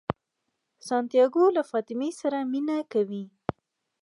سانتیاګو 0.87 1.45
له 1.55 1.63
فاطمې 1.69 2.09
سره 2.21 2.37
مینه 2.51 2.77
کوي. 2.93 3.23